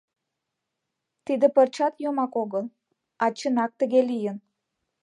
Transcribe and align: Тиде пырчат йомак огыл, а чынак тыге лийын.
Тиде 1.25 1.47
пырчат 1.55 1.93
йомак 2.03 2.33
огыл, 2.41 2.65
а 3.23 3.25
чынак 3.37 3.71
тыге 3.79 4.01
лийын. 4.09 4.37